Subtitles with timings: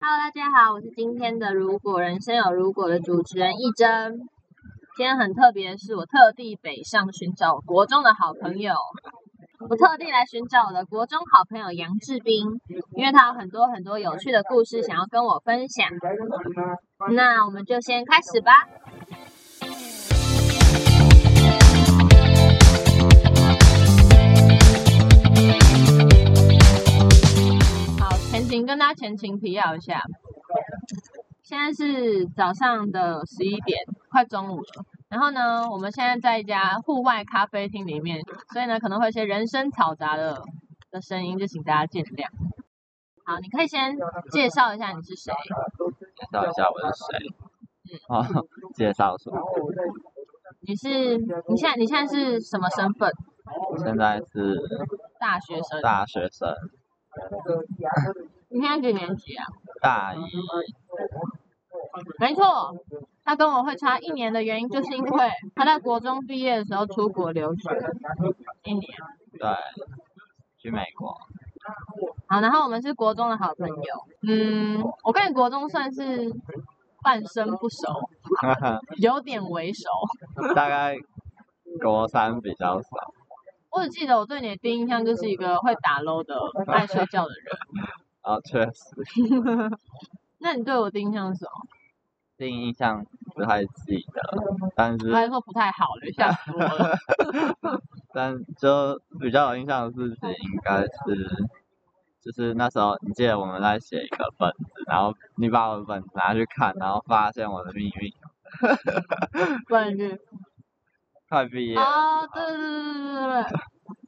[0.00, 4.16] Hello，大家好，我是今天的如果人生有如果的主持人一真。
[4.96, 8.74] 今天很特别是，我特地北上寻找国中的好朋友。
[9.68, 12.46] 我特地来寻找我的国中好朋友杨志斌，
[12.94, 15.88] 因为他有很多很多有趣的故事想要跟我分享。
[17.12, 18.52] 那我们就先开始吧。
[28.48, 30.02] 情跟大家前情提要一下，
[31.42, 33.78] 现在是早上的十一点，
[34.10, 34.84] 快中午了。
[35.10, 38.20] 然后呢，我们现在在一家户外咖啡厅里面，
[38.52, 40.42] 所以呢可能会有些人声嘈杂的
[40.90, 42.26] 的声音，就请大家见谅。
[43.24, 43.94] 好，你可以先
[44.30, 45.32] 介绍一下你是谁？
[46.16, 47.18] 介绍一下我是谁？
[48.08, 48.42] 嗯，好，
[48.74, 49.38] 介绍什么？
[50.60, 53.10] 你是你现在你现在是什么身份？
[53.70, 54.56] 我现在是
[55.20, 55.80] 大学生。
[55.82, 56.54] 大学生。
[58.58, 59.46] 你现在几年级啊？
[59.80, 60.20] 大一。
[62.18, 62.74] 没错。
[63.24, 67.70] 他跟我会差一年的原因，就是因为他在国中毕业的时候出国留学
[68.64, 68.82] 一年。
[69.38, 69.48] 对，
[70.60, 71.14] 去美国。
[72.26, 73.76] 好，然后我们是国中的好朋友。
[74.26, 76.32] 嗯，我跟你国中算是
[77.04, 77.86] 半生不熟，
[79.00, 79.88] 有点为熟。
[80.56, 80.96] 大概
[81.80, 82.88] 国三比较少。
[83.70, 86.34] 我只记得我对你的第一印象就是一个会打撸的、
[86.66, 87.44] 爱睡觉的人。
[88.28, 88.84] 啊，确实。
[90.38, 91.50] 那你对我的印象是什么？
[92.36, 94.20] 第一印象不太记得，
[94.76, 96.96] 但是还说不太好了，吓死我了。
[98.12, 100.88] 但就比较有印象的事情，应该是，
[102.22, 108.12] 就是那时候你记得我们在写一个本子，然后你把我的本子拿去看，然后发现我的秘密。
[109.68, 110.20] 本子。
[111.30, 111.76] 快毕业。
[111.78, 113.58] 啊，对对对对对对对。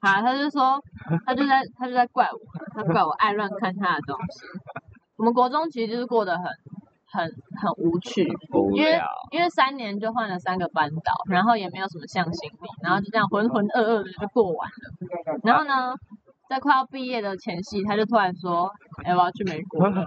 [0.03, 0.83] 好，他就说，
[1.27, 2.39] 他就在他就在怪我，
[2.75, 4.47] 他怪我爱乱看他的东西。
[5.17, 6.45] 我们国中其实就是过得很。
[7.13, 7.25] 很
[7.61, 8.97] 很无趣，无因为
[9.33, 15.41] 因为三年就换了三个班导，然后也没有什么向心力，然后就这样浑浑噩噩的就过完了。
[15.43, 15.93] 然后呢，
[16.49, 18.71] 在快要毕业的前夕，他就突然说
[19.03, 19.83] ：“哎、欸，我要去美国。
[19.91, 20.07] ”啊，怎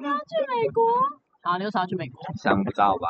[0.00, 0.82] 你要去美国？
[1.42, 2.22] 好，你为啥要去美国？
[2.42, 3.08] 想不到吧？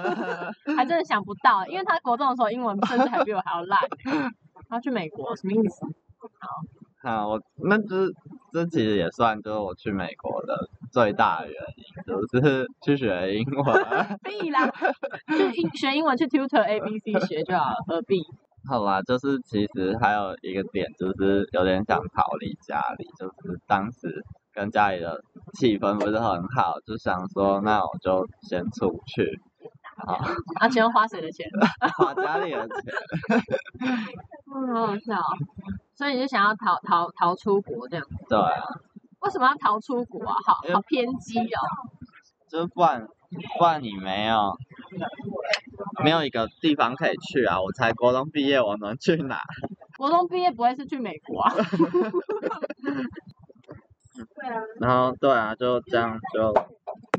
[0.74, 3.78] 还真的想不到，因为他国中的时候英文甚至还比我还要烂。
[4.70, 5.84] 他去美国什么意思？
[6.38, 6.48] 好。
[7.02, 8.06] 啊，我那这
[8.52, 10.54] 这其实也算就是我去美国的
[10.92, 14.18] 最大的原因，就是 去学英文。
[14.22, 14.70] 必啦，
[15.26, 18.20] 去英学英文去 tutor A B C 学就好了，何必？
[18.68, 29.40] 好啦，就是其实还有一个点，就是有点想逃离家里，就是当时跟家里的气氛不是很好，就想说那我就先出去。
[30.06, 30.14] 好，
[30.60, 31.48] 啊，全花谁的钱？
[31.96, 32.94] 花家里的钱。
[34.54, 35.16] 嗯，好好笑。
[35.94, 38.14] 所以你就想要逃逃逃出国这样子？
[38.28, 38.62] 对啊。
[39.20, 40.34] 为什么要逃出国啊？
[40.46, 41.60] 好好偏激哦。
[42.48, 43.06] 就不然
[43.58, 44.56] 不然你没有
[46.02, 47.60] 没有一个地方可以去啊！
[47.60, 49.38] 我才国中毕业，我能去哪？
[49.98, 51.54] 国中毕业不会是去美国啊？
[54.80, 56.52] 然后对啊，就这样就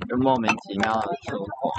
[0.09, 1.72] 就莫名其妙的出国。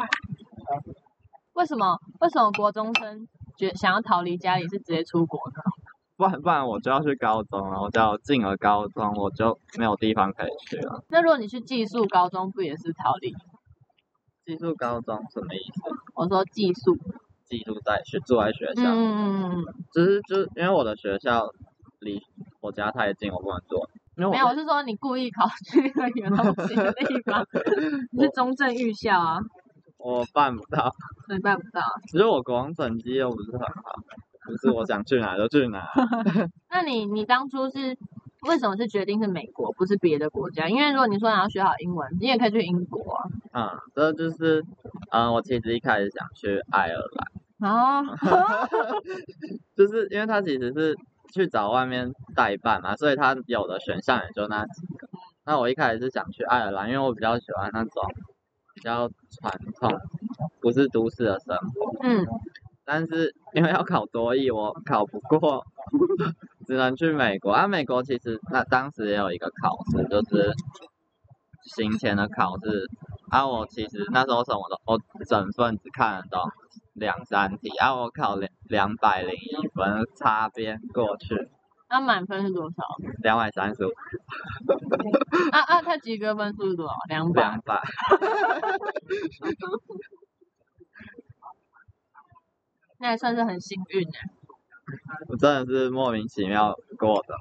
[1.55, 1.99] 为什么？
[2.21, 5.63] 为什么国中生觉想要逃离家里是直接出国呢？
[6.17, 11.03] 不然不然我就要去高中了，我就要进了高中，我就没有地方可以去了。
[11.09, 13.33] 那如果你去寄宿高中，不也是逃离？
[14.45, 15.83] 寄宿高中什么意思？
[16.15, 16.97] 我说寄宿。
[17.45, 18.83] 寄宿在学住在学校。
[18.95, 19.65] 嗯嗯嗯。
[19.93, 21.49] 只是就是因为我的学校
[22.01, 22.21] 离
[22.61, 23.77] 我家太近，我不能住。
[24.15, 27.47] 没有，我是说你故意考去那个远东西的地方。
[28.13, 29.39] 你 是中正预校啊？
[30.03, 30.93] 我办不到。
[31.31, 31.81] 你办不到。
[32.11, 33.95] 其实我国中成绩又不是很好。
[34.45, 35.87] 不是我想去哪就去哪。
[36.69, 37.97] 那你你当初是
[38.43, 40.69] 为什么是决定是美国，不是别的国家？
[40.69, 43.23] 因为如果你说你要学好英文，你也可以去英国啊。
[43.55, 44.65] 嗯，这就是，
[45.13, 46.97] 嗯，我其实一开始想去爱尔
[47.61, 47.71] 兰。
[47.73, 48.03] 啊。
[49.77, 50.97] 就是因为他其实是
[51.33, 55.09] 去找外面代办嘛，所以他有的选项也就那几个。
[55.45, 58.03] 那我一开始是想去爱尔兰，因为我比较喜欢那种
[58.75, 59.91] 比较传统，
[60.61, 61.93] 不是都市的生活。
[62.03, 62.27] 嗯。
[62.85, 65.65] 但是因为要考多艺，我考不过，
[66.67, 67.53] 只能去美国。
[67.55, 70.53] 啊，美国其实那当时也有一个考试，就是
[71.77, 72.87] 行前的考试。
[73.31, 76.41] 啊，我其实那时候什么都，我整份只看得懂
[76.95, 77.69] 两三题。
[77.79, 81.49] 啊，我考两两百零一分，擦边过去。
[81.93, 82.83] 那满分是多少？
[83.23, 83.91] 两百三十五。
[85.53, 86.95] 啊啊，他及格分数是多少？
[87.11, 87.43] 两百。
[87.43, 87.83] 两百。
[92.99, 94.15] 那还算是很幸运呢。
[95.29, 97.35] 我真的是莫名其妙过的。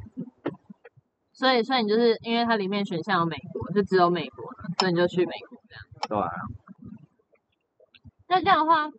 [1.32, 4.44] 所以，所以你就是因为它里面选项有美国，就只有美国，
[4.80, 5.86] 所以你就去美国这样。
[6.10, 6.30] 对啊。
[8.28, 8.90] 那这样的话，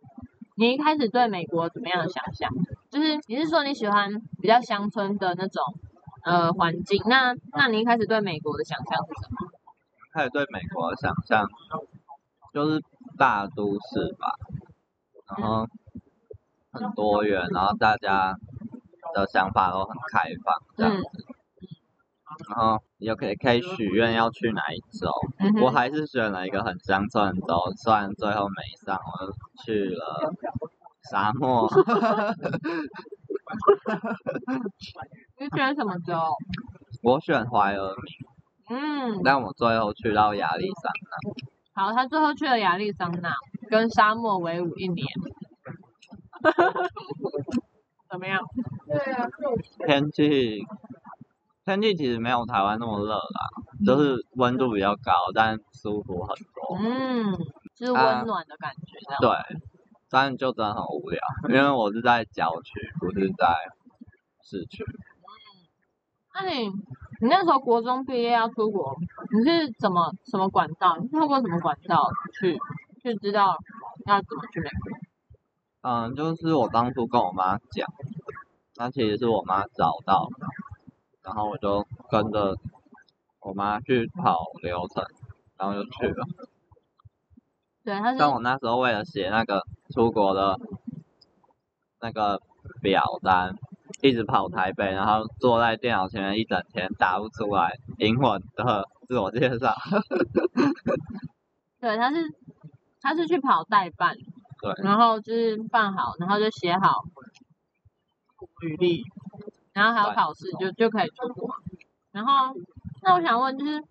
[0.57, 2.49] 你一开始对美国怎么样的想象？
[2.93, 4.07] 就是你是说你喜欢
[4.39, 5.63] 比较乡村的那种
[6.23, 7.01] 呃环境？
[7.07, 9.49] 那那你一开始对美国的想象是什么？
[10.13, 11.49] 开始对美国的想象
[12.53, 12.79] 就是
[13.17, 14.31] 大都市吧，
[15.35, 15.67] 然后
[16.71, 18.35] 很多元，然后大家
[19.15, 21.03] 的想法都很开放这样子。
[21.27, 21.33] 嗯
[22.49, 25.07] 然后你就可以可以许愿要去哪一州，
[25.37, 29.31] 嗯、我还是选了一个很乡村的州，虽然最后没上，我就
[29.63, 30.33] 去了
[31.11, 31.67] 沙漠。
[35.39, 36.17] 你选什么州？
[37.01, 38.77] 我选怀俄明。
[38.79, 39.21] 嗯。
[39.23, 40.91] 但我最后去到亚利桑
[41.75, 41.83] 那。
[41.85, 43.33] 好，他最后去了亚利桑那，
[43.69, 45.05] 跟沙漠为伍一年。
[48.09, 48.39] 怎么样？
[48.87, 49.27] 对啊。
[49.85, 50.61] 天气。
[51.65, 53.21] 天气其实没有台湾那么热啦，
[53.85, 56.77] 就是温度比较高，但舒服很多。
[56.77, 57.33] 嗯，
[57.75, 58.97] 就是温暖的感觉。
[59.13, 59.29] 啊、对，
[60.13, 61.19] 但就真的很无聊，
[61.49, 63.47] 因为我是在郊区，不是在
[64.43, 64.83] 市区。
[64.83, 64.93] 嗯，
[66.35, 66.67] 那你
[67.19, 68.95] 你那时候国中毕业要出国，
[69.31, 70.97] 你是怎么什么管道？
[70.97, 72.59] 你透过什么管道去
[73.01, 73.57] 去知道
[74.05, 74.97] 要怎么去美国？
[75.81, 77.89] 嗯，就是我当初跟我妈讲，
[78.75, 80.45] 那其实是我妈找到的。
[81.23, 82.55] 然后我就跟着
[83.39, 85.03] 我妈去跑流程，
[85.57, 86.27] 然后就去了。
[87.83, 88.17] 对，他是。
[88.17, 89.61] 但我那时候为了写那个
[89.93, 90.59] 出国的
[92.01, 92.41] 那个
[92.81, 93.55] 表单，
[94.01, 99.73] 一直跑台北，然后坐在电脑前面一整天打不出来英文的自我介绍。
[101.79, 102.33] 对，他是
[103.01, 104.15] 他是去跑代办。
[104.61, 104.73] 对。
[104.83, 107.03] 然后就是办好，然后就写好
[108.61, 109.03] 履历。
[109.73, 111.49] 然后还有考试，就就可以出国。
[112.11, 112.53] 然后，
[113.01, 113.83] 那我想问，就是，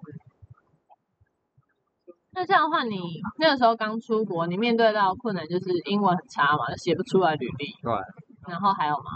[2.35, 2.99] 那这样的话，你
[3.39, 7.67] 那个时候刚出国，你面对到困难就是英文很差嘛，写不出来履历。
[7.83, 7.93] 对。
[8.49, 9.11] 然后还有吗？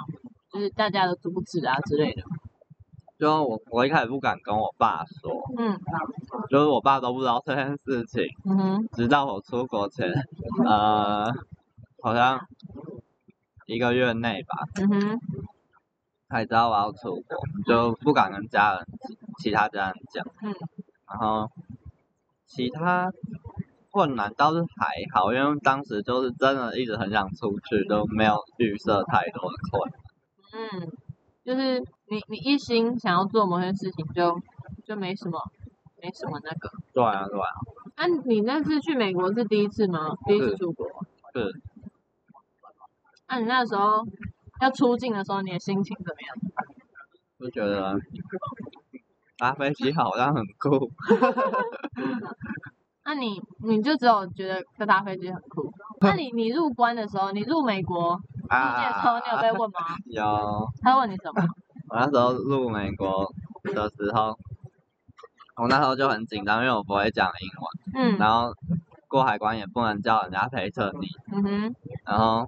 [0.53, 2.23] 就是大家的阻止啊之类的。
[3.19, 5.33] 就我，我一开始不敢跟我爸说。
[5.57, 5.79] 嗯。
[6.51, 8.23] 就是我爸都不知道这件事情。
[8.45, 8.89] 嗯哼。
[8.93, 10.07] 直到我出国前，
[10.67, 11.33] 呃，
[12.03, 12.39] 好像
[13.65, 14.59] 一个月内吧。
[14.83, 15.21] 嗯哼。
[16.29, 18.87] 才知道我要出国，就不敢跟家人、
[19.39, 20.27] 其他家人讲。
[20.43, 20.55] 嗯。
[21.09, 21.51] 然后，
[22.46, 23.12] 其他
[23.90, 30.00] 困难倒是还好，因为当时就是真的一直很想出去，都没有预设太多的困难。
[30.52, 30.93] 嗯，
[31.44, 34.40] 就是你你一心想要做某件事情就，就
[34.87, 35.40] 就没什么
[36.02, 36.70] 没什么那个。
[36.93, 37.46] 对啊，对啊。
[37.96, 40.16] 那、啊、你那次去美国是第一次吗？
[40.26, 40.87] 第一次出国。
[41.34, 41.60] 是。
[43.28, 44.06] 那、啊、你那时候？
[44.58, 46.34] 要出境的时候，你的心情怎么样？
[47.38, 47.94] 就觉得
[49.38, 50.91] 搭飞机好像很酷。
[53.05, 54.49] 那你你就只有觉
[54.79, 55.73] 得搭飞机很酷？
[56.00, 59.79] 那你你入关的时候，你入美国入境的时候，你有被问吗？
[60.11, 60.69] 有。
[60.83, 61.43] 他问你什么？
[61.88, 64.37] 我那时候入美国的时候，
[65.56, 68.11] 我那时候就很紧张，因为我不会讲英文。
[68.15, 68.19] 嗯。
[68.19, 68.53] 然后
[69.09, 71.06] 过海关也不能叫人家陪着你。
[71.32, 71.75] 嗯哼。
[72.05, 72.47] 然后。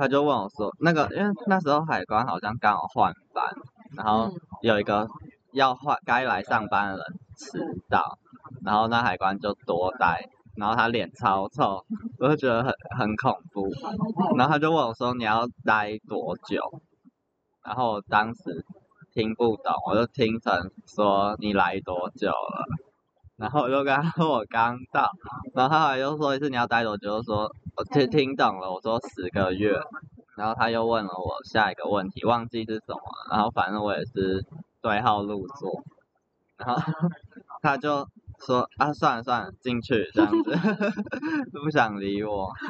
[0.00, 3.44] 他就问我说：“那个，因为那时候海关好像刚好换班，
[3.96, 4.30] 然后
[4.62, 5.08] 有一个
[5.52, 7.06] 要换该来上班的人
[7.36, 7.58] 迟
[7.88, 8.18] 到，
[8.64, 11.84] 然后那海关就多待，然后他脸超臭，
[12.18, 13.68] 我就觉得很很恐怖。
[14.36, 16.60] 然后他就问我说：‘你要待多久？’
[17.64, 18.64] 然后我当时
[19.12, 22.64] 听不懂，我就听成说‘你来多久了’，
[23.36, 25.10] 然后我就跟他说 我刚到，
[25.54, 29.72] 然后他后来又说一次你要待多久，就说。”我听听懂了，我说十个月，
[30.36, 33.00] 然后他又问了我下一个问题，忘记是什么，
[33.30, 34.44] 然后反正我也是
[34.80, 35.82] 对号入座，
[36.56, 36.80] 然后
[37.62, 38.06] 他就
[38.46, 40.50] 说啊算了算了，进去这样子，
[41.62, 42.50] 不想理我。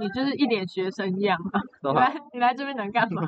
[0.00, 1.60] 你就是一脸学生样啊！
[1.82, 3.22] 你来你来这边能干嘛？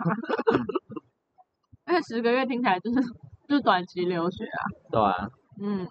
[1.88, 3.00] 因为十个月听起来就是
[3.48, 4.58] 就是短期留学啊。
[4.92, 5.28] 对啊。
[5.60, 5.86] 嗯。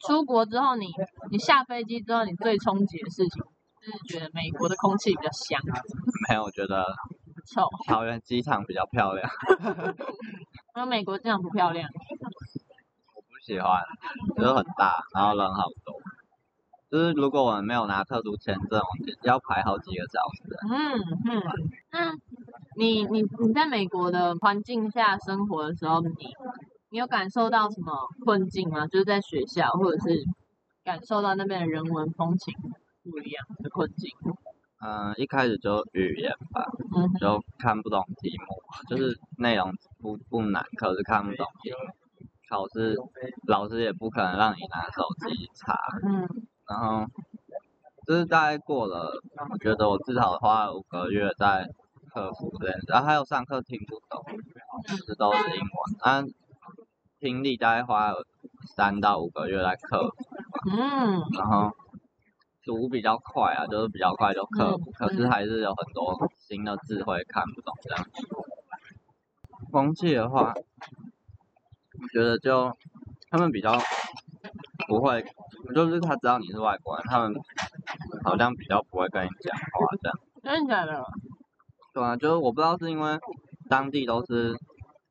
[0.00, 0.92] 出国之后你，你
[1.30, 3.42] 你下飞机之后，你最冲击的事情，
[3.80, 5.58] 就是觉得美国的空气比较香。
[6.28, 6.84] 没有，我觉得
[7.46, 7.62] 臭。
[7.86, 9.26] 桃园机场比较漂亮。
[10.74, 11.88] 那美国机场不漂亮。
[13.14, 13.80] 我不喜欢，
[14.36, 15.94] 就是很大，然后人好多。
[16.90, 18.80] 就是如果我们没有拿特殊签证，
[19.22, 20.56] 要排好几个小时。
[20.70, 21.00] 嗯
[21.30, 21.42] 嗯。
[21.90, 22.12] 那
[22.76, 26.12] 你你你在美国的环境下生活的时候，你。
[26.90, 27.92] 你有感受到什么
[28.24, 28.86] 困境吗？
[28.86, 30.24] 就是在学校，或者是
[30.84, 32.54] 感受到那边的人文风情
[33.02, 34.12] 不一样的困境？
[34.86, 36.62] 嗯，一开始就语言吧，
[36.94, 39.72] 嗯、就看不懂题目，就是内容
[40.02, 41.76] 不不难，可是看不懂题目。
[42.50, 42.94] 考试
[43.48, 45.74] 老师也不可能让你拿手机查。
[46.06, 46.28] 嗯。
[46.68, 47.06] 然后
[48.06, 51.66] 就是大概过了，我觉得我至少花了五个月在
[52.12, 54.22] 克服这件事，然后还有上课听不懂，
[55.06, 55.68] 这都是英文。
[56.02, 56.22] 啊，
[57.20, 58.26] 听力大概花了
[58.76, 60.14] 三到五个月来克服。
[60.76, 61.22] 嗯。
[61.38, 61.74] 然后。
[62.64, 68.06] 读比较快啊，就是比较快就克服，可是还是有很多新的字汇看不懂这样。
[69.70, 70.54] 风气的话，
[72.00, 72.76] 我觉得就
[73.30, 73.78] 他们比较
[74.86, 75.24] 不会，
[75.74, 77.34] 就是他知道你是外国人，他们
[78.24, 80.18] 好像比较不会跟你讲话这样。
[80.42, 81.04] 真的假的？
[81.92, 83.18] 对啊，就是我不知道是因为
[83.68, 84.56] 当地都是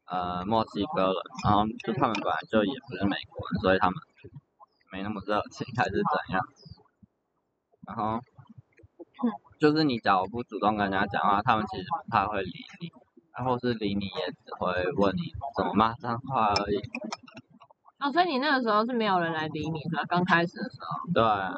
[0.06, 3.96] 呃墨西哥人，然后就他们本来就也不是美国人，所以他们
[4.92, 6.42] 没那么热情，还是怎样。
[7.88, 8.20] 然后，
[9.60, 12.92] 就是你假如不主动跟人家讲话，他们其实不太会理你，
[13.36, 15.22] 然后是理你也只会问你
[15.56, 16.78] 怎么骂脏话而已。
[18.00, 20.06] 哦，所以你那个时候是没有人来理你的？
[20.08, 21.14] 刚开始的时候。
[21.14, 21.54] 对啊。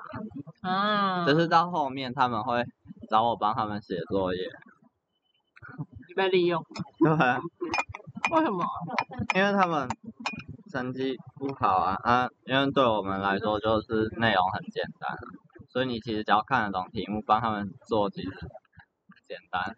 [0.61, 1.25] 啊。
[1.25, 2.63] 就是到后面他们会
[3.09, 4.41] 找我帮他们写作业。
[6.07, 6.63] 你被利用。
[6.99, 7.39] 对啊。
[8.31, 8.63] 为什么？
[9.35, 9.87] 因为他们
[10.71, 12.29] 成绩不好啊啊！
[12.45, 15.15] 因为对我们来说就是内容很简单。
[15.75, 18.29] 所以你其实只要看得懂题目，帮他们做其实
[19.27, 19.75] 简单。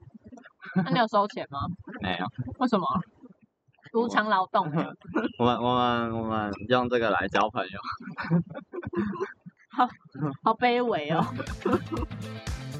[0.85, 1.57] 那你有收钱吗？
[2.03, 2.25] 没有。
[2.59, 2.85] 为什么？
[3.93, 4.63] 无偿劳动。
[5.39, 7.79] 我们我们我们用这个来交朋友。
[9.71, 9.87] 好，
[10.43, 11.25] 好卑微哦。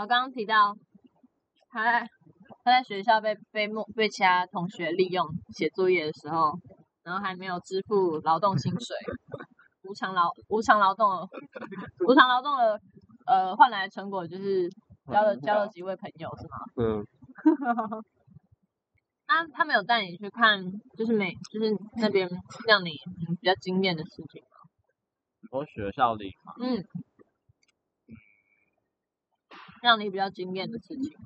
[0.00, 0.74] 我刚刚提到，
[1.68, 2.08] 他在
[2.64, 6.58] 他在学校被被莫被其他同学利用写作业的时候，
[7.02, 8.96] 然后还没有支付劳动薪水，
[9.82, 11.28] 无偿劳无偿劳动
[12.08, 12.80] 无偿劳动的
[13.26, 14.70] 呃换来的成果就是
[15.12, 16.56] 交了交了几位朋友是吗？
[16.76, 17.06] 嗯。
[19.28, 20.64] 那他们有带你去看，
[20.96, 22.26] 就是美就是那边
[22.66, 22.90] 让你
[23.38, 24.48] 比较惊艳的事情吗？
[25.52, 26.54] 我学校里吗？
[26.58, 26.82] 嗯。
[29.82, 31.16] 让你比较惊艳的事情。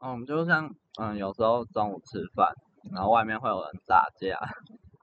[0.00, 2.52] 嗯，就像嗯，有时候中午吃饭，
[2.92, 4.38] 然后外面会有人打架。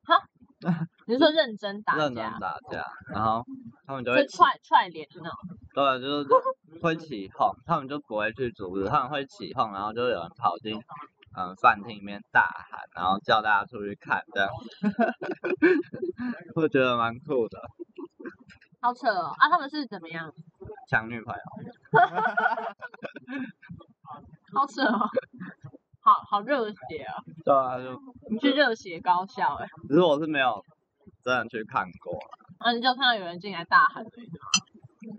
[0.03, 0.15] 哈？
[1.07, 1.99] 你是说认真打架？
[2.03, 3.43] 认真打架，然后
[3.87, 5.31] 他们就会踹踹脸那种。
[5.73, 6.29] 对，就是
[6.81, 10.79] 会起哄，他们就不会去阻止，他们会起哄，然后就有人跑进
[11.35, 14.49] 嗯饭厅里面大喊，然后叫大家出去看，这样。
[16.55, 17.59] 我觉得蛮酷的。
[18.81, 19.27] 好扯哦！
[19.37, 20.33] 啊，他们是怎么样？
[20.89, 21.41] 抢女朋友。
[24.53, 25.07] 好扯哦！
[26.01, 27.21] 好好热血啊！
[27.45, 29.67] 对啊，就你去热血高校哎。
[29.87, 30.65] 只是我是没有
[31.23, 32.17] 真的去看过。
[32.57, 34.03] 啊，你就看到有人进来大喊。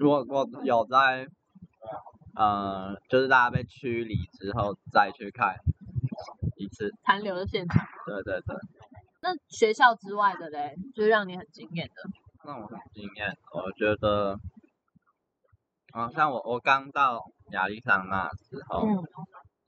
[0.00, 1.28] 我我有在，
[2.35, 5.54] 呃，就是大家被驱离之后再去看
[6.57, 6.90] 一次。
[7.04, 7.87] 残留的现场。
[8.07, 8.57] 对对对。
[9.23, 12.02] 那学校之外的嘞，就是让你很惊艳的。
[12.44, 14.37] 让我很惊艳，我觉得，
[15.92, 17.20] 啊，像我我刚到
[17.52, 18.96] 亚利桑那时候，嗯、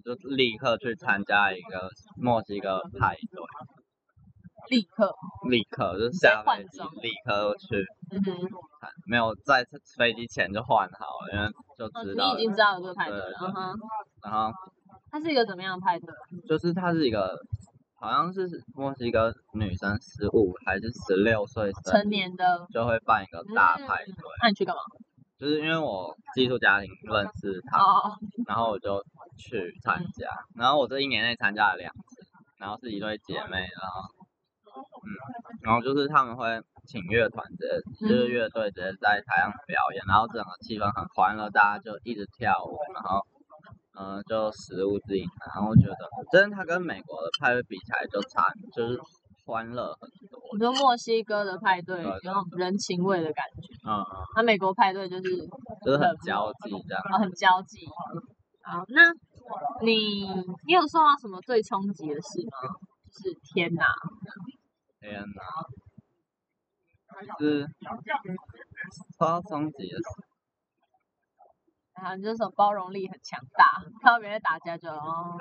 [0.04, 5.14] 就立刻去参加一个墨西哥派对，立刻，
[5.48, 8.50] 立刻就下飞机立刻去，嗯哼，
[9.06, 9.64] 没有在
[9.96, 13.74] 飞机前就换好了，因为就知道、哦、你已经知道有这个派对了，嗯哼，
[14.22, 14.52] 然后，
[15.10, 16.08] 它是一个怎么样的派对？
[16.48, 17.38] 就是它是一个。
[18.04, 24.14] 好像是墨西哥女生十五还是十六岁成年的就会办一个大派对。
[24.42, 24.82] 那、嗯、你去干嘛？
[25.38, 28.12] 就是因为我寄宿家庭认识他，哦、
[28.46, 29.02] 然后我就
[29.38, 30.28] 去参加。
[30.54, 32.20] 嗯、然后我这一年内参加了两次，
[32.58, 34.02] 然后是一对姐妹，然后
[35.00, 35.08] 嗯，
[35.62, 43.24] 然后就是他们会请乐团直接，就是乐队直接在台上表演，然后整个气氛很欢乐，大家就一直跳舞，然后。
[43.96, 45.24] 嗯，就食物自己，
[45.54, 45.96] 然后我觉得，
[46.32, 48.98] 真的，它跟美国的派对比起来就差，就是
[49.46, 50.40] 欢乐很多。
[50.52, 54.04] 你说墨西哥的派对有种人情味的感觉，嗯嗯，
[54.36, 55.22] 那美国派对就是
[55.84, 57.86] 就是很交际这样，哦，很交际。
[58.62, 59.12] 好，那
[59.82, 60.26] 你
[60.66, 62.74] 你有受到什么最冲击的事吗？
[63.12, 63.86] 就是天哪，
[65.00, 65.42] 天哪，
[67.38, 67.68] 是
[69.18, 70.04] 受到冲击的事。
[71.94, 73.64] 啊，你这种包容力很强大，
[74.02, 75.36] 看到别人打架就哦，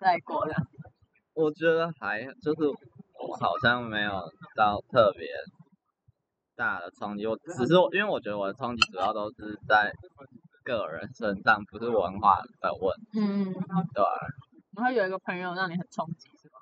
[0.00, 0.54] 再过了。
[1.34, 4.12] 我觉得还就是我好像没有
[4.56, 5.26] 到特别
[6.54, 9.92] 大的冲击，我只是因为我觉得我的冲击主要都是在
[10.62, 13.20] 个人身上，不是文化的问题。
[13.20, 13.52] 嗯，
[13.92, 14.04] 对。
[14.76, 16.58] 然后有一个朋友让你很冲击，是吗？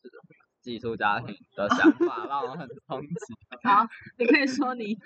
[0.00, 0.18] 是的，
[0.60, 3.16] 寄宿家庭的想法 让我很冲击。
[3.64, 3.84] 好，
[4.18, 4.96] 你可以说你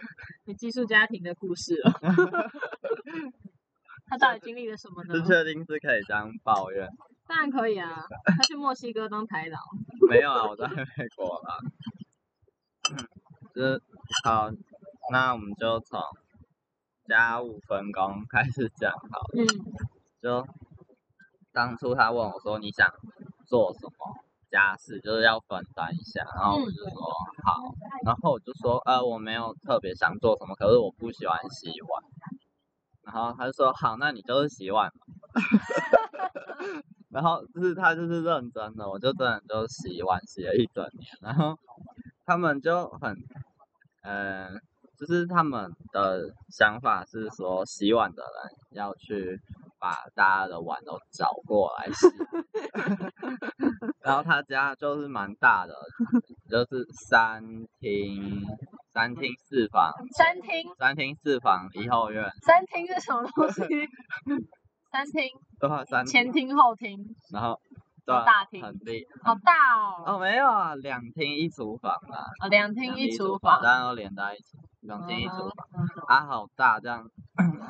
[0.44, 1.92] 你寄宿家庭的故事了。
[4.12, 5.14] 他到底经历了什么呢？
[5.14, 6.86] 是确定是可以这样抱怨？
[7.26, 9.58] 当然可以啊，他去墨西哥当台劳。
[10.06, 11.56] 没有啊，我在美国啦。
[12.90, 13.08] 嗯，
[13.56, 13.82] 就是
[14.24, 14.50] 好，
[15.10, 15.98] 那我们就从
[17.08, 19.30] 家务分工开始讲好了。
[19.38, 19.46] 嗯。
[20.20, 20.46] 就
[21.52, 22.86] 当初他问我说，你想
[23.46, 24.14] 做什么
[24.50, 27.00] 家事，就是要分担一下，然后我就说
[27.44, 32.02] 好，然后我就说呃我没有特别想做什么，可是我不喜欢洗碗。
[33.04, 34.92] 然后他就说好，那你就是洗碗。
[37.10, 41.10] 然后就是他就是认真的，我就真的就洗碗洗了一整年。
[41.20, 41.58] 然后
[42.24, 43.14] 他们就很，
[44.02, 44.60] 嗯、呃，
[44.98, 49.38] 就是他们的想法是说，洗碗的人要去
[49.78, 52.06] 把大家的碗都找过来洗。
[54.00, 55.74] 然后他家就是蛮大的，
[56.48, 57.42] 就是三
[57.78, 58.42] 厅
[58.92, 59.90] 三厅四房。
[60.16, 60.70] 三厅。
[60.78, 62.28] 三厅四房一后院。
[62.42, 63.62] 三厅是什么东西？
[64.92, 65.24] 三厅，
[65.58, 66.98] 对啊，三前厅后厅，
[67.32, 67.58] 然后
[68.04, 70.04] 对啊，大厅，很厉，好大哦。
[70.06, 72.20] 哦，没有啊，两厅一厨房啊。
[72.44, 75.66] 哦，两厅一厨房，当然都连在一起，两厅一厨房，
[76.08, 77.02] 啊，好大这样。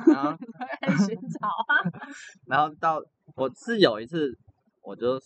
[0.07, 0.31] 然后
[1.07, 1.79] 寻找啊。
[2.45, 2.99] 然后到
[3.37, 4.37] 我是有一次，
[4.81, 5.17] 我就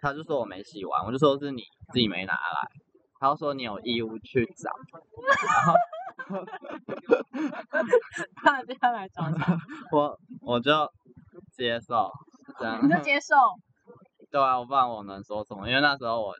[0.00, 2.68] 他就说我没洗完，我就说是你自己没拿来，
[3.22, 4.70] 他就说你有义务去找。
[5.46, 5.74] 然后。
[8.44, 9.56] 大家来找他。
[9.92, 10.90] 我我就。
[11.56, 12.10] 接受，
[12.58, 12.80] 这样。
[12.82, 13.34] 你就接受。
[14.30, 15.68] 对啊，我不然我能说什么？
[15.68, 16.34] 因为那时候我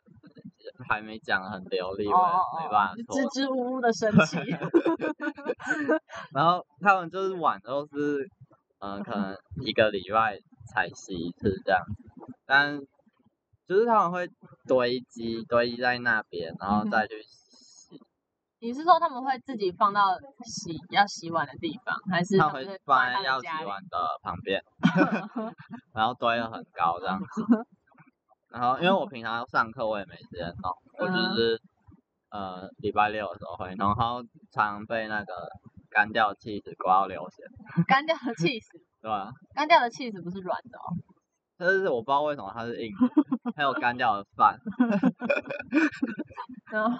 [0.87, 3.21] 还没讲很流利，我也没办法说。
[3.21, 4.37] 支支吾吾的生气。
[6.33, 8.27] 然后他们就是晚都是，
[8.79, 10.37] 嗯、呃，可能一个礼拜
[10.71, 11.81] 才洗一次这样，
[12.45, 12.79] 但
[13.67, 14.27] 就是他们会
[14.67, 17.99] 堆积堆积在那边，然后再去洗。
[18.59, 24.61] 你是说他们会自己放到洗要洗碗的地方，还是他们会放在要洗碗的旁边，
[25.93, 27.45] 然后堆得很高这样子。
[28.49, 31.61] 然后因为我平常上课我也没时间弄，我就是
[32.29, 35.33] 呃礼拜六的时候会弄，然后常被那个
[35.89, 37.43] 干掉的起司刮到流血。
[37.87, 38.77] 干掉的起司？
[39.01, 39.29] 对啊。
[39.53, 40.87] 干掉的起司不是软的哦。
[41.63, 42.97] 但是我不知道为什么它是硬的，
[43.55, 44.59] 还有干掉的饭。
[46.69, 46.97] 然后呢？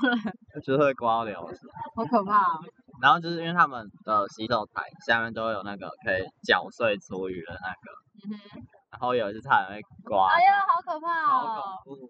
[0.64, 1.60] 就会刮流血，
[1.96, 2.58] 好可怕啊！
[3.02, 7.92] 然后就是因为他们的洗手台下面都会有那个可以搅碎厨余的那个，
[8.30, 8.62] 嗯哼。
[8.92, 10.30] 然后有一次差点被刮。
[10.32, 11.28] 哎呀，好可怕哦！
[11.48, 12.10] 好恐怖，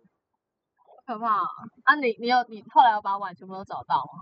[1.07, 1.37] 可怕
[1.85, 1.95] 啊！
[1.99, 4.21] 你你有你后来有把碗全部都找到吗？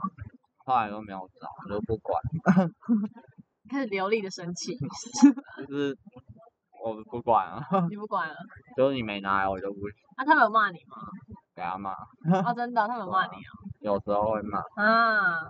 [0.63, 2.22] 后来都没有找，我就不管。
[3.72, 4.78] 开始流利的生气。
[5.67, 5.98] 就是
[6.84, 7.62] 我不管了。
[7.89, 8.36] 你不管了？
[8.76, 9.80] 就是你没拿来，我就不。
[10.17, 10.98] 那他们有骂你吗？
[11.56, 11.91] 给他骂。
[11.91, 13.52] 啊，真的，他们有骂你哦。
[13.80, 14.60] 有时候会骂。
[14.76, 15.41] 啊，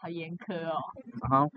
[0.00, 0.76] 好严苛哦。
[1.22, 1.48] 然后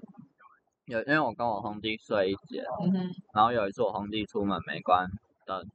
[0.85, 2.63] 有，因为我跟我兄弟睡一间，
[2.93, 5.07] 嗯，然后有一次我兄弟出门没关
[5.45, 5.65] 灯，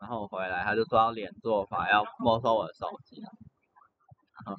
[0.00, 3.22] 然后我回来他就说要连做法，要没收我的手机。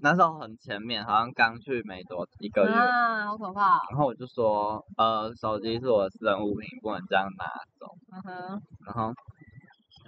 [0.02, 2.72] 那时候很前面，好像刚去没多一个月。
[2.72, 3.80] 啊，好可怕。
[3.90, 7.46] 然后我就说，呃，手机是我的私人物品，不能这样拿
[7.80, 7.88] 走。
[8.14, 8.62] 嗯哼。
[8.86, 9.14] 然后。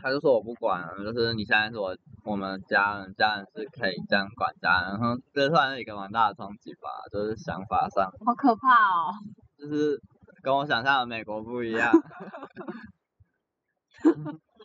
[0.01, 8.11] 他就说我不管了，就是你现在是我我们家人，家人是可以这样管家人，然后这算是一个蛮大的冲击吧，就是想法上。
[8.25, 9.13] 好可怕哦！
[9.57, 9.97] 就是
[10.41, 11.89] 跟我想象的美国不一样。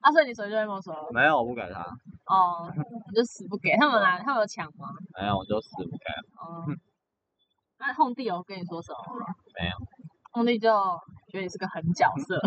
[0.02, 1.06] 啊，所以你手机就被没收了？
[1.12, 1.86] 没有，我不给他。
[2.28, 4.88] 哦，你就死不给他们来，他们有抢吗？
[5.18, 6.04] 没有，我就死不给。
[6.36, 6.66] 哦。
[7.78, 9.26] 那红弟有跟你说什么吗？
[9.58, 9.76] 没有。
[10.32, 10.68] 红弟就
[11.30, 12.38] 觉得你是个狠角色。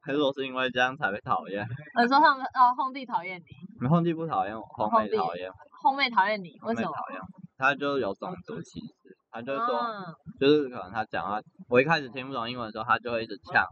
[0.00, 1.66] 还是说是因为这样才被讨厌？
[2.00, 3.88] 你说他们哦，后弟讨厌你？
[3.88, 5.50] 后弟不讨厌我，后妹讨厌。
[5.82, 6.58] 后妹讨厌你？
[6.62, 6.92] 为什么？
[6.92, 7.20] 讨厌。
[7.58, 10.04] 他就有种族歧视，他就说，啊、
[10.38, 13.64] 就是可能他讲话，我一开始听不懂英文的时候，他就会一直呛。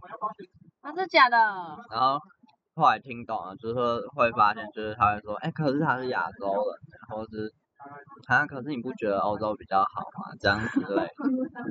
[0.82, 1.36] 那、啊、是假的。
[1.90, 2.18] 然后
[2.74, 6.76] 后来听懂了，就是说会发现，就是他会说，哎、欸，可是他是亚洲人，
[7.08, 7.52] 然后是，
[8.26, 10.34] 啊，可是你不觉得欧洲比较好吗？
[10.40, 11.08] 这样之类。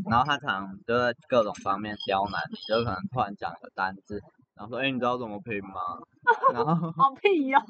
[0.09, 4.21] 然后他常常就在各种方面刁难你，就可能突然讲个单字。
[4.55, 5.81] 然后说，哎、欸，你知道怎么拼吗？
[6.53, 7.65] 然后好屁哟、哦，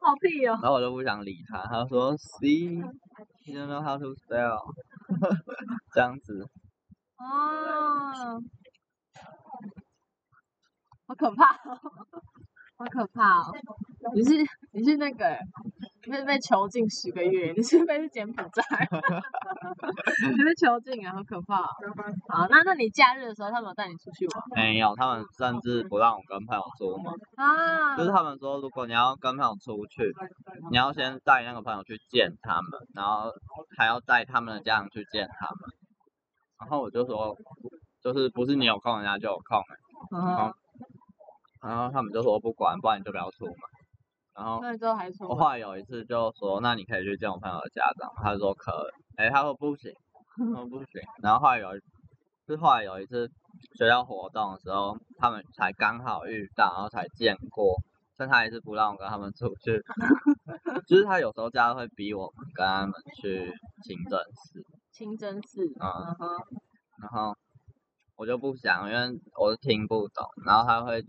[0.00, 0.58] 好屁哟、哦。
[0.62, 4.58] 然后我就不想理他，他说，See，you don't know how to spell，
[5.94, 6.48] 这样子。
[7.18, 8.40] 哦，
[11.06, 11.44] 好可怕，
[12.78, 13.52] 好可怕哦！
[14.14, 14.34] 你是
[14.72, 15.36] 你是那个
[16.06, 18.62] 你是被囚禁十个月，你是被柬埔寨，
[20.30, 21.68] 你被囚禁啊，好可怕、哦！
[22.28, 24.42] 好，那那你假日的时候，他们有带你出去玩？
[24.54, 27.96] 没有，他们甚至不让我跟朋友出门啊。
[27.96, 30.12] 就是他们说，如果你要跟朋友出去，
[30.70, 33.32] 你要先带那个朋友去见他们，然后
[33.76, 35.58] 还要带他们的家长去见他们。
[36.60, 37.36] 然后我就说，
[38.02, 39.60] 就是不是你有空，人家就有空。
[40.10, 40.52] 然后，
[41.66, 43.54] 然后他们就说不管，不然你就不要出门。
[44.36, 44.60] 然后，
[45.28, 48.70] 我后来有一次就说，那你可以去见我朋友的家长，他说可
[49.16, 49.90] 以，哎，他说不行，
[50.36, 51.00] 他说不行。
[51.22, 51.80] 然后后来有一，
[52.46, 53.26] 是后来有一次
[53.78, 57.74] 学校活动的时候，他们才刚好遇到，然后才见过，
[58.18, 59.80] 但他还是不让我跟他们出去，
[60.86, 63.50] 就是他有时候家会逼我们跟他们去
[63.84, 64.62] 清真寺。
[64.92, 65.64] 清真寺。
[65.64, 66.14] 嗯。
[67.00, 67.34] 然后
[68.16, 71.02] 我就不想，因为我是听不懂，然后他会。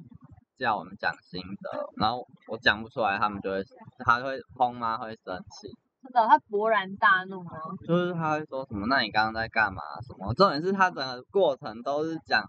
[0.57, 3.63] 叫我们讲心得，然后我讲不出来，他们就会，
[4.05, 4.97] 他会轰吗？
[4.97, 5.67] 会生气？
[6.03, 7.51] 真的，他勃然大怒吗？
[7.87, 8.87] 就是他会说什么？
[8.87, 9.81] 那你刚刚在干嘛？
[10.07, 10.33] 什么？
[10.33, 12.41] 重点是他整个过程都是讲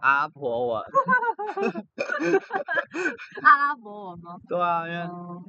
[0.00, 0.82] 阿拉伯文。
[3.42, 4.36] 阿拉伯文吗？
[4.48, 5.42] 对啊，因为、嗯、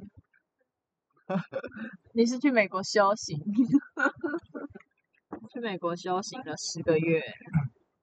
[2.14, 3.38] 你是去美国修行，
[5.52, 7.22] 去美国修行了十个月。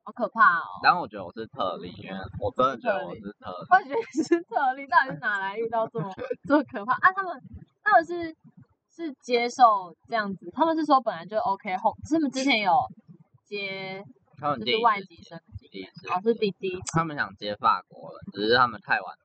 [0.09, 0.79] 好可怕哦！
[0.81, 3.67] 但我觉得我是特例，因为我真的觉得我是特例。
[3.69, 6.11] 我觉得你是特例，到底是哪来遇到这么
[6.47, 7.11] 这么可怕啊？
[7.13, 7.39] 他们
[7.83, 8.35] 他们是
[8.89, 12.73] 是接受这样子，他们是说本来就 OK 后，他们之前有
[13.45, 14.03] 接
[14.39, 19.15] 就是外籍生，哦是滴滴，他们想接法国人，只是他们太晚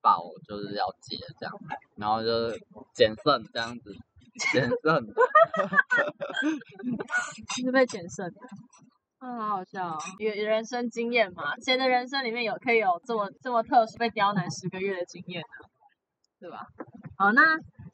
[0.00, 1.54] 报，就是要接这样，
[1.96, 2.58] 然后就是
[2.94, 3.94] 检慎这样子，
[4.50, 5.06] 检慎，
[7.62, 8.40] 是被检慎的。
[9.24, 11.54] 嗯，好好笑哦，有人生经验嘛？
[11.64, 15.68] 谁的人生里面有可以有这么这么特殊被刁难十个月的经验呢？
[16.40, 16.66] 对吧？
[17.16, 17.40] 好，那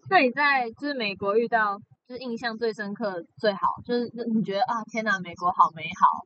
[0.09, 6.25] 那你在就是美国遇到就是印象最深刻、最好，就是你觉得啊天哪，美国好美好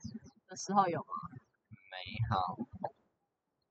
[0.49, 1.15] 的时候有吗？
[1.91, 1.99] 美
[2.31, 2.55] 好，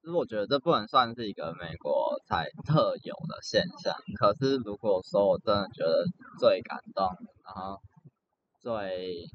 [0.01, 3.95] 其实我觉得这不能算是一个美国才特有的现象。
[4.19, 6.03] 可是如果说我真的觉得
[6.37, 7.07] 最感动，
[7.45, 7.79] 然后
[8.59, 9.29] 最。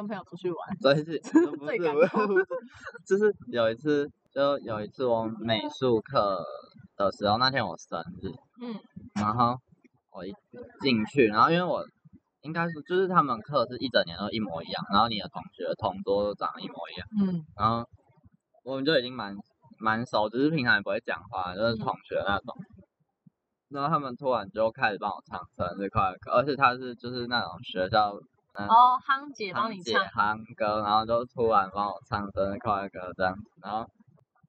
[0.00, 1.76] 跟朋友出去玩， 所以是不是
[3.06, 6.42] 就是有一次，就有一次我美术课
[6.96, 8.30] 的时候，那天我生日，
[8.62, 8.74] 嗯，
[9.20, 9.54] 然后
[10.10, 10.32] 我一
[10.80, 11.84] 进去，然后因为我
[12.40, 17.84] 应该是就是他们课是一整年都一模一样，然后你的同学同桌都长得一模一样，嗯，然后
[18.64, 19.36] 我们就已经蛮
[19.78, 28.18] 蛮熟，只是平常也不会讲话，就是同学那种，嗯、然后他们突然就开始帮我唱生日快乐歌，而且他是就是那种学校。
[28.54, 30.04] 嗯、哦，夯姐帮你唱。
[30.06, 33.86] 夯歌，然后就突然帮我唱生日快乐歌这样子，然后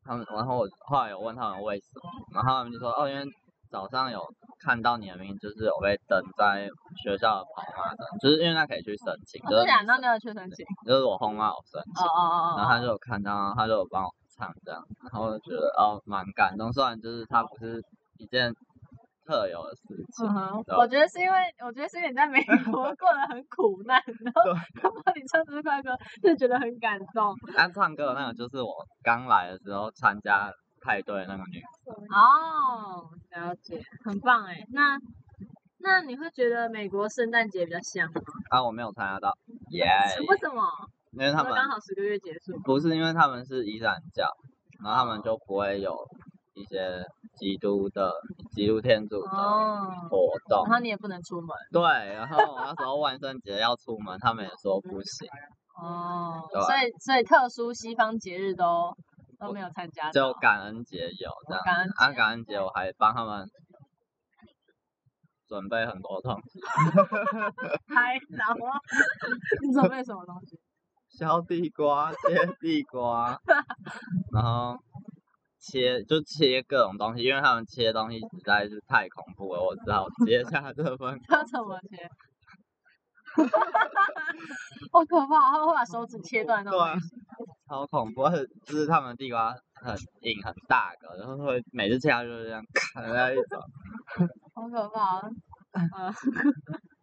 [0.04, 3.24] 他们，然后我后来有问他们为什么，然后他们就说哦，因为
[3.70, 4.22] 早上有
[4.60, 6.68] 看到你的名字，就是有被登在
[7.04, 12.22] 学校的跑马灯，就是因为他可以去申请，就是两张那个去申请，就是我轰妈有申请，哦哦
[12.54, 12.98] 哦，然后他就有。
[12.98, 17.84] 看到，他就有帮我唱这样，然后觉得哦蛮感动，虽然就是他不是
[18.18, 18.54] 一件。
[19.26, 19.82] 特有的事
[20.18, 27.36] 情，嗯、我觉得是因为，我觉得是因为你在美国 过得很苦难，然后看到你唱生日快歌，就觉得很感动。
[27.56, 31.94] 他唱歌的那个就是我刚来的时候参加派对的那个女生。
[32.10, 34.58] 哦，了解，很棒哎。
[34.72, 34.98] 那
[35.80, 38.22] 那你会觉得美国圣诞节比较香吗？
[38.50, 39.32] 啊，我没有参加到。
[39.72, 40.30] 耶、yeah。
[40.30, 40.64] 为什么？
[41.14, 42.58] 因为他们刚好十个月结束。
[42.64, 44.26] 不是，因为他们是伊斯兰教，
[44.84, 45.94] 然后他们就不会有
[46.54, 47.04] 一些。
[47.40, 48.12] 基督的
[48.52, 51.50] 基督天主的活动，哦，然后你也不能出门。
[51.72, 51.82] 对，
[52.14, 55.28] 然后我那时候万圣节要出门，他们也说不行。
[55.82, 58.94] 哦，对所以所以特殊西方节日都
[59.40, 60.12] 都没有参加。
[60.12, 63.48] 就感恩节有这样，感恩啊感恩节我还帮他们
[65.48, 66.60] 准备很多东西。
[67.96, 68.56] 还然后
[69.66, 70.60] 你准备什么东西？
[71.18, 73.36] 削地瓜，切地瓜，
[74.36, 74.78] 然后。
[75.62, 81.20] 切就切各种东西，因为他们切东西实在是太恐怖了，我只好接下这份。
[81.28, 82.10] 他怎么切？
[84.92, 85.52] 好可怕！
[85.52, 86.80] 他们会把手指切断那种。
[86.80, 86.96] 对啊，
[87.70, 88.24] 超恐怖！
[88.66, 93.62] 就是他们地瓜很硬很大个，然后会每次切下就是这样卡在一种。
[94.54, 95.22] 好可怕！
[95.22, 95.80] 嗯，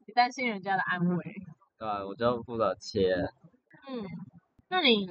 [0.07, 1.25] 你担心人家的安危。
[1.79, 3.15] 对，我就负责切。
[3.89, 4.05] 嗯，
[4.69, 5.07] 那你？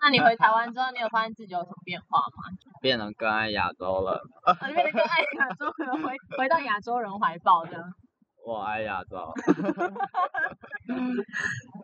[0.00, 2.44] 那你回台湾之后，你有发现自己有什么变化吗？
[2.80, 4.20] 变得更爱亚洲了。
[4.74, 7.82] 变得更爱亚洲人，回回到亚洲人怀抱的。
[8.46, 9.32] 我爱亚洲。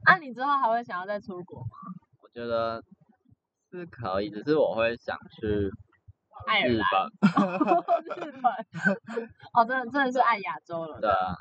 [0.04, 1.66] 那、 啊、你之后还会想要再出国吗？
[2.22, 2.82] 我觉得
[3.70, 5.46] 是可以，只是我会想去
[6.66, 7.10] 日本。
[8.26, 8.52] 日本。
[9.52, 10.98] 哦，真的真的是爱亚洲了。
[11.00, 11.34] 对啊。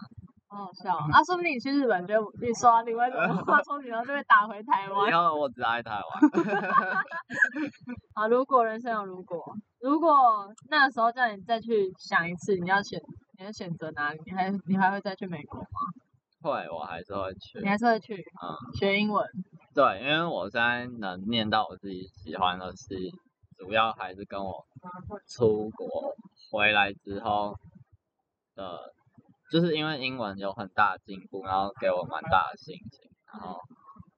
[0.54, 1.24] 好好笑啊！
[1.26, 5.10] 说不定你去日本就你说另外一种文化冲击，然后就会打回台湾。
[5.10, 6.04] 然后我只爱台湾。
[8.14, 9.44] 好，如果人生有如果，
[9.80, 13.02] 如果那个时候叫你再去想一次，你要选，
[13.40, 14.22] 你要选择哪里？
[14.26, 15.66] 你还你还会再去美国吗？
[16.44, 17.60] 会，我还是会去。
[17.60, 18.14] 你还是会去？
[18.16, 19.28] 嗯，学英文。
[19.74, 23.12] 对，因为我现在能念到我自己喜欢的系，
[23.58, 24.64] 主要还是跟我
[25.28, 26.14] 出国
[26.52, 27.58] 回来之后
[28.56, 28.94] 的。
[29.54, 33.56] 就是因为英文有很大进步，然后给我蛮大的信心，然后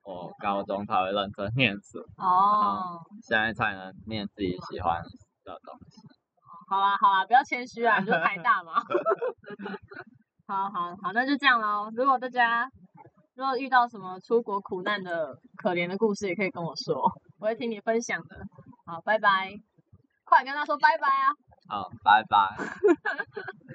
[0.05, 5.01] 我高中才会认真念书，哦，现在才能念自己喜欢
[5.43, 6.07] 的东西。
[6.69, 8.75] 好啊好啊，不要谦虚啊，你就台大嘛。
[10.47, 11.91] 好好好，那就这样喽。
[11.93, 12.69] 如果大家
[13.35, 16.95] 如果遇到什么出国苦难的可怜的故事，也可以跟我说，
[17.39, 18.37] 我会听你分享的。
[18.85, 19.51] 好，拜拜，
[20.23, 21.33] 快跟他说拜拜啊。
[21.67, 22.55] 好，拜拜。